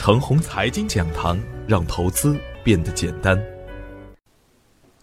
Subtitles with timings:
[0.00, 3.38] 程红财经讲堂，让投资变得简单。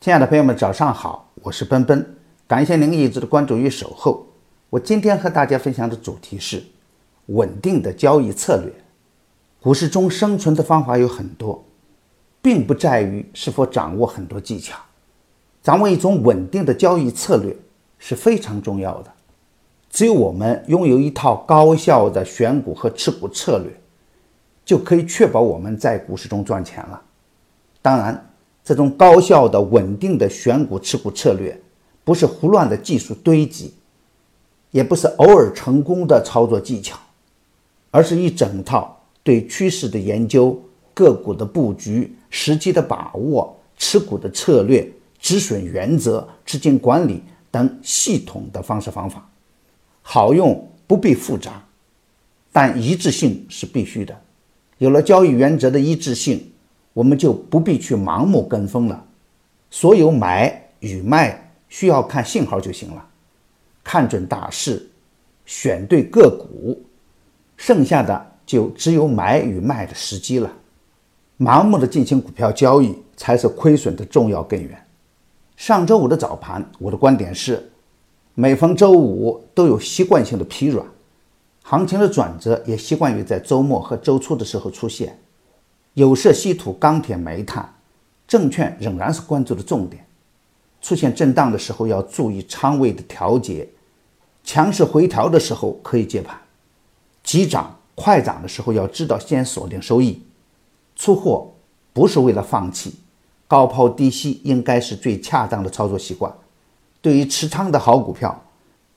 [0.00, 2.16] 亲爱的朋友们，早上好，我是奔奔，
[2.48, 4.26] 感谢您一直的关注与守候。
[4.70, 6.64] 我今天和大家分享的主题是
[7.26, 8.72] 稳定的交易策略。
[9.60, 11.62] 股市中生存的方法有很多，
[12.40, 14.78] 并不在于是否掌握很多技巧，
[15.62, 17.54] 掌握一种稳定的交易策略
[17.98, 19.12] 是非常重要的。
[19.90, 23.70] 只有我们拥有一套高效的选股和持股策略，
[24.66, 27.00] 就可以确保我们在股市中赚钱了。
[27.80, 28.30] 当然，
[28.64, 31.58] 这种高效的、稳定的选股持股策略，
[32.02, 33.72] 不是胡乱的技术堆积，
[34.72, 36.98] 也不是偶尔成功的操作技巧，
[37.92, 40.60] 而是一整套对趋势的研究、
[40.92, 44.86] 个股的布局、时机的把握、持股的策略、
[45.20, 49.24] 止损原则、资金管理等系统的方式方法。
[50.02, 51.62] 好用不必复杂，
[52.52, 54.20] 但一致性是必须的。
[54.78, 56.52] 有了交易原则的一致性，
[56.92, 59.04] 我们就不必去盲目跟风了。
[59.70, 63.04] 所有买与卖需要看信号就行了，
[63.82, 64.88] 看准大势，
[65.44, 66.80] 选对个股，
[67.56, 70.52] 剩下的就只有买与卖的时机了。
[71.38, 74.86] 盲目的进行股票交易才是亏损的重要根源。
[75.56, 77.70] 上周五的早盘，我的观点是。
[78.38, 80.86] 每逢周五都有习惯性的疲软，
[81.68, 85.18] 行情的转折也习惯于在周末和周初的时候出现。
[85.94, 87.74] 有色、稀土、钢铁、煤炭，
[88.28, 90.06] 证券仍然是关注的重点。
[90.80, 93.68] 出现震荡的时候要注意仓位的调节，
[94.44, 96.38] 强势回调的时候可以接盘，
[97.24, 100.22] 急涨快涨的时候要知道先锁定收益。
[100.94, 101.52] 出货
[101.92, 102.94] 不是为了放弃，
[103.48, 106.32] 高抛低吸应该是最恰当的操作习惯。
[107.00, 108.44] 对于持仓的好股票，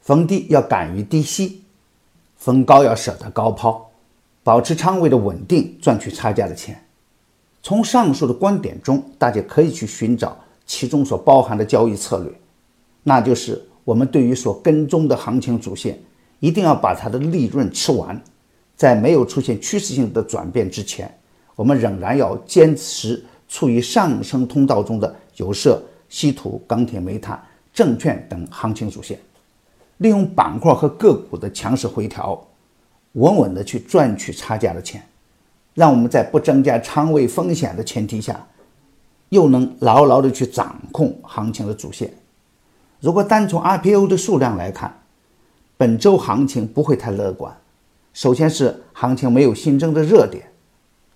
[0.00, 1.61] 逢低要敢于低吸，
[2.42, 3.88] 逢高要舍得高抛，
[4.42, 6.76] 保持仓位的稳定，赚取差价的钱。
[7.62, 12.32] 从上述的观点中，大家可以去寻找其中所包含的交易策略，
[13.04, 15.96] 那就是我们对于所跟踪的行情主线，
[16.40, 18.20] 一定要把它的利润吃完。
[18.74, 21.16] 在没有出现趋势性的转变之前，
[21.54, 27.40] 我们仍然要坚持处于上升通道中的有色、稀土、钢铁、煤炭。
[27.72, 29.18] 证券等行情主线，
[30.02, 32.48] 利用板块和个股的强势回调，
[33.12, 35.00] 稳稳的去赚取差价的钱，
[35.74, 38.44] 让我们在不增加仓位风险的前提下，
[39.28, 42.12] 又能牢牢的去掌控行情的主线。
[43.00, 45.02] 如果单从 IPO 的数量来看，
[45.76, 47.56] 本周行情不会太乐观。
[48.12, 50.44] 首先是行情没有新增的热点，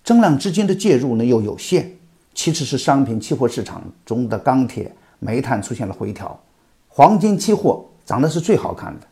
[0.03, 1.93] 增量资金的介入呢又有限。
[2.33, 6.39] 其次是商品期货市场中的钢铁、煤炭出现了回调。
[6.87, 9.05] 黄金期货涨的是最好看的，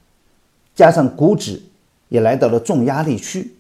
[0.74, 1.62] 加上股指
[2.08, 3.54] 也来到了重压力区，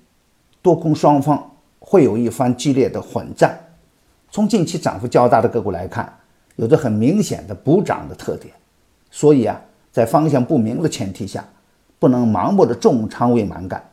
[0.62, 3.59] 多空双方会有一番激烈的混战。
[4.31, 6.18] 从近期涨幅较大的个股来看，
[6.56, 8.53] 有着很明显的补涨的特点。
[9.12, 9.59] 所以啊，
[9.91, 11.45] 在方向不明的前提下，
[12.00, 13.91] 不能盲目的重仓位蛮干。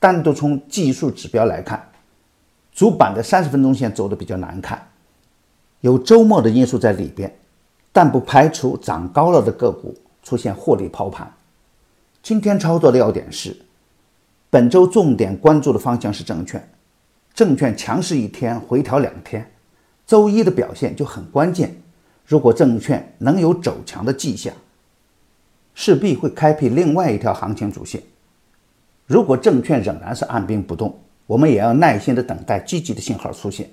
[0.00, 1.86] 单独从技术指标来看，
[2.72, 4.88] 主板的三十分钟线走的比较难看，
[5.82, 7.30] 有周末的因素在里边。
[7.94, 11.32] 但不排除涨高了的个股出现获利抛盘。
[12.22, 13.56] 今天操作的要点是，
[14.48, 16.68] 本周重点关注的方向是证券，
[17.34, 19.50] 证券强势一天回调两天，
[20.06, 21.76] 周一的表现就很关键。
[22.24, 24.54] 如果证券能有走强的迹象，
[25.74, 28.02] 势必会开辟另外一条行情主线。
[29.06, 30.96] 如果证券仍然是按兵不动，
[31.26, 33.68] 我们也要耐心的等待积极的信号出现。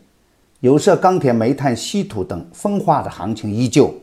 [0.61, 3.93] 有色、钢铁、煤炭、稀土等分化的行情依旧。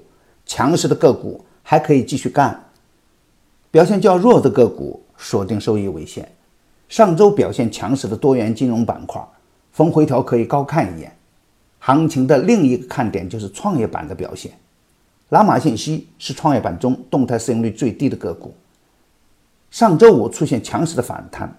[0.46, 2.64] 强势的个股还可以继续干，
[3.72, 6.30] 表现较弱的个股锁定收益为先。
[6.88, 9.20] 上周表现强势的多元金融板块，
[9.72, 11.16] 逢回调可以高看一眼。
[11.80, 14.52] 行情的另一个看点就是创业板的表现。
[15.30, 18.54] 拉玛信息是创业板中动态市盈率最低的个股，
[19.72, 21.52] 上周五出现强势的反弹，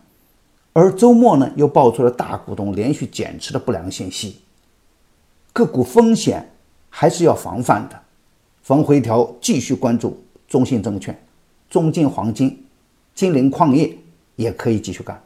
[0.72, 4.40] 而周末呢又爆出了大股东连续减持的不良信息，
[5.52, 6.49] 个股风险
[6.90, 8.03] 还是要防范的。
[8.67, 11.17] 逢回调继续关注中信证券、
[11.69, 12.66] 中金黄金、
[13.16, 13.97] 金陵矿业，
[14.35, 15.17] 也可以继续干。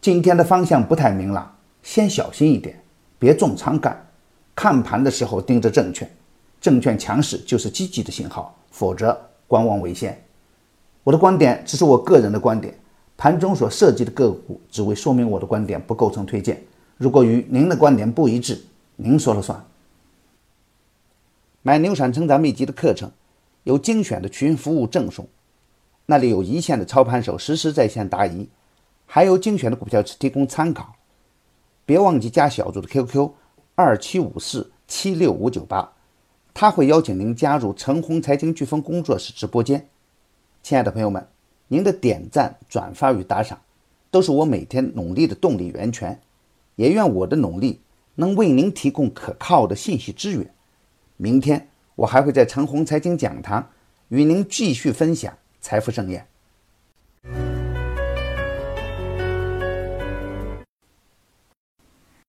[0.00, 2.80] 今天的方向不太明朗，先小心一点，
[3.18, 4.06] 别重仓干。
[4.54, 6.08] 看盘的时候盯着证券，
[6.60, 10.16] 证券强势就是积极的信号，否则观望为先。
[11.02, 12.72] 我的观点只是我个人的观点，
[13.16, 16.62] 盘中所涉及的个股只为说明我的观点，不构成推荐。
[16.96, 18.56] 如果与您的观点不一致，
[18.94, 19.60] 您说了算。
[21.62, 23.10] 买牛产成长秘籍的课程，
[23.64, 25.28] 有精选的群服务赠送，
[26.06, 28.48] 那里有一线的操盘手实时在线答疑，
[29.04, 30.94] 还有精选的股票提供参考。
[31.84, 33.30] 别忘记加小组的 QQ
[33.74, 35.92] 二七五四七六五九八，
[36.54, 39.88] 他会邀请您加入陈红财经飓风工作室直播间。
[40.62, 41.26] 亲爱的朋友们，
[41.68, 43.60] 您的点赞、转发与打赏，
[44.10, 46.18] 都是我每天努力的动力源泉。
[46.76, 47.80] 也愿我的努力
[48.14, 50.54] 能为您提供可靠的信息资源。
[51.20, 53.68] 明天我还会在陈红财经讲堂
[54.08, 56.29] 与您继续分享财富盛宴。